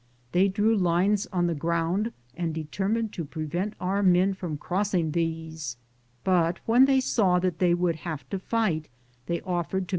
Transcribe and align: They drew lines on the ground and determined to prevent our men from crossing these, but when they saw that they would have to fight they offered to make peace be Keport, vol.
They 0.31 0.47
drew 0.47 0.75
lines 0.75 1.27
on 1.31 1.45
the 1.45 1.53
ground 1.53 2.11
and 2.35 2.55
determined 2.55 3.13
to 3.13 3.23
prevent 3.23 3.75
our 3.79 4.01
men 4.01 4.33
from 4.33 4.57
crossing 4.57 5.11
these, 5.11 5.77
but 6.23 6.57
when 6.65 6.85
they 6.85 6.99
saw 6.99 7.37
that 7.37 7.59
they 7.59 7.75
would 7.75 7.97
have 7.97 8.27
to 8.31 8.39
fight 8.39 8.89
they 9.27 9.41
offered 9.41 9.43
to 9.43 9.51
make 9.51 9.63
peace 9.63 9.69
be 9.69 9.75
Keport, 9.75 9.87
vol. 9.87 9.89